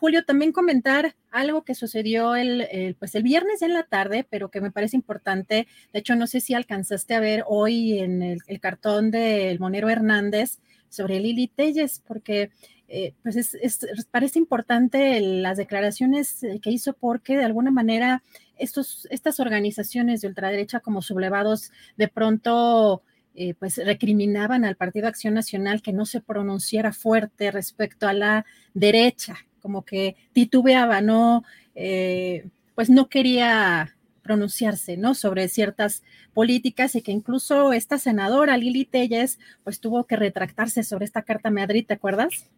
[0.00, 4.62] Julio, también comentar algo que sucedió el, pues el viernes en la tarde, pero que
[4.62, 5.66] me parece importante.
[5.92, 10.58] De hecho, no sé si alcanzaste a ver hoy en el, cartón del Monero Hernández
[10.88, 12.50] sobre Lili Telles, porque
[12.88, 18.22] eh, pues es, es, parece importante las declaraciones que hizo porque de alguna manera
[18.56, 23.02] estos, estas organizaciones de ultraderecha como sublevados de pronto
[23.34, 28.44] eh, pues recriminaban al Partido Acción Nacional que no se pronunciara fuerte respecto a la
[28.74, 31.44] derecha, como que titubeaba, no,
[31.74, 35.14] eh, pues no quería pronunciarse, ¿no?
[35.14, 36.02] Sobre ciertas
[36.34, 41.50] políticas y que incluso esta senadora Lili Telles, pues tuvo que retractarse sobre esta carta
[41.50, 42.48] Madrid, ¿te acuerdas?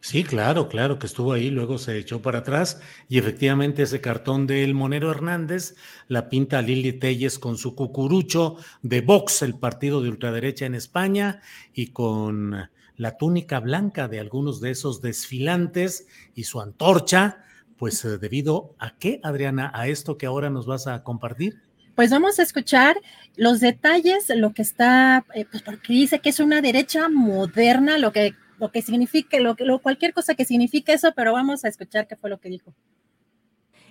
[0.00, 4.46] Sí, claro, claro que estuvo ahí, luego se echó para atrás y efectivamente ese cartón
[4.46, 5.76] del Monero Hernández
[6.08, 11.40] la pinta Lili Telles con su cucurucho de Vox, el partido de ultraderecha en España,
[11.72, 12.68] y con
[12.98, 17.44] la túnica blanca de algunos de esos desfilantes y su antorcha,
[17.78, 21.62] pues eh, debido a qué, Adriana, a esto que ahora nos vas a compartir.
[21.94, 22.96] Pues vamos a escuchar
[23.36, 28.12] los detalles, lo que está, eh, pues porque dice que es una derecha moderna, lo
[28.12, 32.08] que, lo que significa, lo, lo, cualquier cosa que signifique eso, pero vamos a escuchar
[32.08, 32.74] qué fue lo que dijo.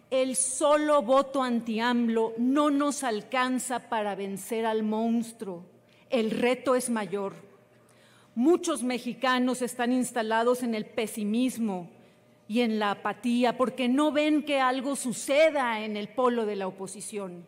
[0.10, 5.66] El solo voto anti-AMLO no nos alcanza para vencer al monstruo.
[6.10, 7.47] El reto es mayor.
[8.38, 11.90] Muchos mexicanos están instalados en el pesimismo
[12.48, 16.68] y en la apatía porque no ven que algo suceda en el polo de la
[16.68, 17.48] oposición.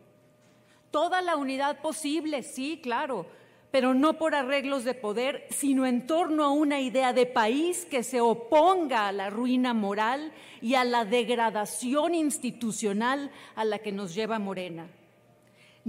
[0.89, 3.27] Toda la unidad posible, sí, claro,
[3.69, 8.01] pero no por arreglos de poder, sino en torno a una idea de país que
[8.01, 14.15] se oponga a la ruina moral y a la degradación institucional a la que nos
[14.15, 14.89] lleva Morena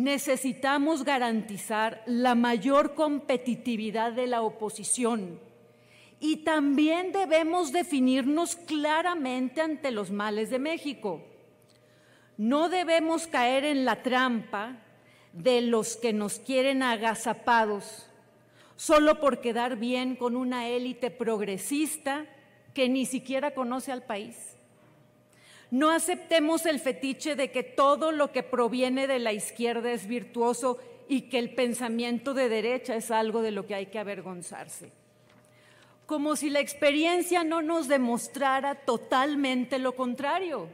[0.02, 5.38] necesitamos garantizar la mayor competitividad de la oposición
[6.20, 11.22] y también debemos definirnos claramente ante los males de México.
[12.36, 14.76] No debemos caer en la trampa
[15.32, 18.06] de los que nos quieren agazapados
[18.76, 22.26] solo por quedar bien con una élite progresista
[22.72, 24.56] que ni siquiera conoce al país.
[25.70, 30.78] No aceptemos el fetiche de que todo lo que proviene de la izquierda es virtuoso
[31.08, 34.90] y que el pensamiento de derecha es algo de lo que hay que avergonzarse.
[36.06, 40.68] Como si la experiencia no nos demostrara totalmente lo contrario.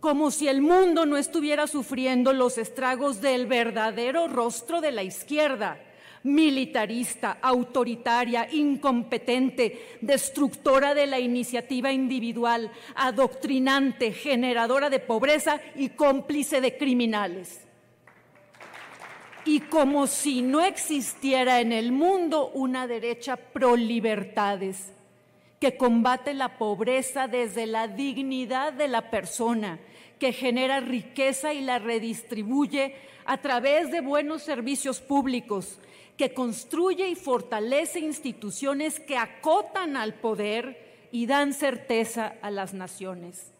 [0.00, 5.78] Como si el mundo no estuviera sufriendo los estragos del verdadero rostro de la izquierda
[6.24, 16.76] militarista, autoritaria, incompetente, destructora de la iniciativa individual, adoctrinante, generadora de pobreza y cómplice de
[16.76, 17.60] criminales.
[19.44, 24.94] Y como si no existiera en el mundo una derecha pro libertades
[25.60, 29.78] que combate la pobreza desde la dignidad de la persona,
[30.18, 32.94] que genera riqueza y la redistribuye
[33.26, 35.78] a través de buenos servicios públicos,
[36.16, 43.52] que construye y fortalece instituciones que acotan al poder y dan certeza a las naciones.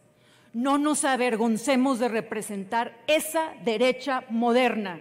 [0.52, 5.00] No nos avergoncemos de representar esa derecha moderna.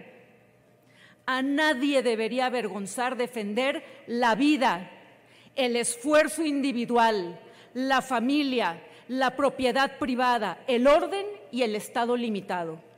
[1.26, 4.90] A nadie debería avergonzar defender la vida,
[5.54, 7.40] el esfuerzo individual,
[7.72, 12.93] la familia, la propiedad privada, el orden y el Estado limitado.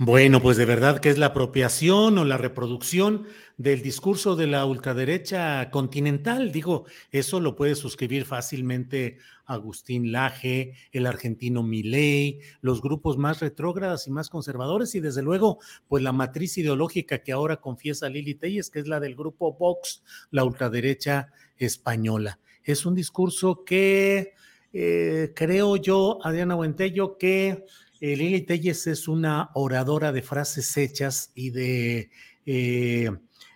[0.00, 4.64] Bueno, pues de verdad que es la apropiación o la reproducción del discurso de la
[4.64, 6.52] ultraderecha continental.
[6.52, 14.06] Digo, eso lo puede suscribir fácilmente Agustín Laje, el argentino Milei, los grupos más retrógradas
[14.06, 15.58] y más conservadores y desde luego,
[15.88, 20.04] pues la matriz ideológica que ahora confiesa Lili Telles, que es la del grupo Vox,
[20.30, 22.38] la ultraderecha española.
[22.62, 24.34] Es un discurso que
[24.72, 27.64] eh, creo yo, Adriana Buentello, que
[28.00, 32.10] eh, Lili Telles es una oradora de frases hechas y de
[32.46, 33.10] eh,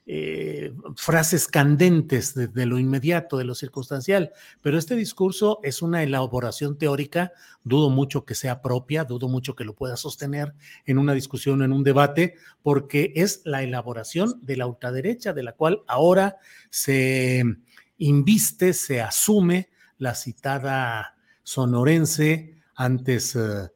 [0.04, 6.76] eh, frases candentes de, lo inmediato, de lo circunstancial, pero este discurso es una elaboración
[6.76, 10.54] teórica, dudo mucho que sea propia, dudo mucho que lo pueda sostener
[10.86, 12.34] en una discusión, en un debate,
[12.64, 16.38] porque es la elaboración de la ultraderecha, de la cual ahora
[16.68, 17.44] se
[17.98, 19.68] inviste, se asume
[19.98, 23.36] la citada sonorense, antes...
[23.36, 23.70] Eh,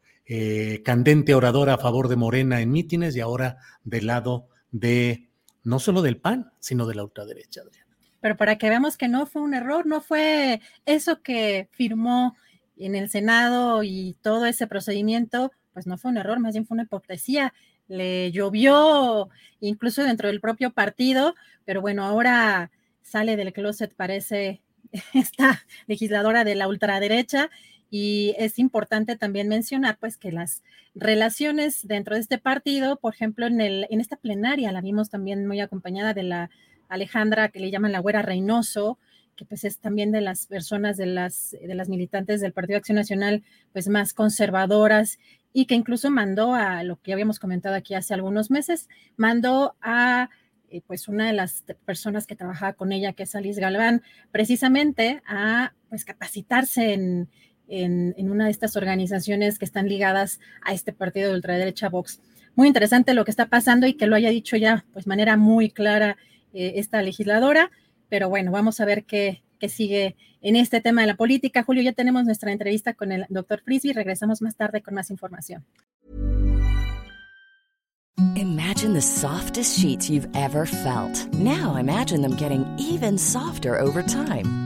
[0.85, 5.29] candente oradora a favor de Morena en mítines y ahora del lado de
[5.63, 7.87] no solo del PAN, sino de la ultraderecha, Adriana.
[8.21, 12.37] Pero para que veamos que no fue un error, no fue eso que firmó
[12.77, 16.77] en el Senado y todo ese procedimiento, pues no fue un error, más bien fue
[16.77, 17.53] una hipocresía.
[17.89, 19.29] Le llovió
[19.61, 21.35] incluso dentro del propio partido,
[21.65, 22.71] pero bueno, ahora
[23.03, 24.63] sale del closet, parece
[25.15, 27.51] esta legisladora de la ultraderecha
[27.91, 30.63] y es importante también mencionar pues que las
[30.95, 35.47] relaciones dentro de este partido, por ejemplo, en, el, en esta plenaria la vimos también
[35.47, 36.51] muy acompañada de la
[36.89, 38.99] Alejandra que le llaman la güera Reynoso,
[39.37, 42.97] que pues es también de las personas de las, de las militantes del Partido Acción
[42.97, 45.19] Nacional pues más conservadoras
[45.53, 50.31] y que incluso mandó a lo que habíamos comentado aquí hace algunos meses, mandó a
[50.69, 54.03] eh, pues una de las personas que trabajaba con ella, que es Alice Galván,
[54.33, 57.27] precisamente a pues capacitarse
[57.69, 62.21] en, una de estas organizaciones que están ligadas a este partido de ultraderecha Vox.
[62.55, 65.71] Muy interesante lo que está pasando y que lo haya dicho ya, pues, manera muy
[65.71, 66.17] clara
[66.53, 67.71] eh, esta legisladora.
[68.09, 71.63] Pero bueno, vamos a ver qué, qué sigue en este tema de la política.
[71.63, 73.93] Julio, ya tenemos nuestra entrevista con el doctor Frisby.
[73.93, 75.65] Regresamos más tarde con más información.
[78.37, 81.35] Imagine the softest sheets you've ever felt.
[81.35, 84.66] Now imagine them getting even softer over time.